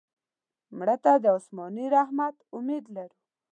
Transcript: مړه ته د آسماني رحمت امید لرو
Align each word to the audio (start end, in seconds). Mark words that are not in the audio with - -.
مړه 0.77 0.95
ته 1.03 1.11
د 1.23 1.25
آسماني 1.37 1.85
رحمت 1.95 2.35
امید 2.57 2.85
لرو 2.95 3.17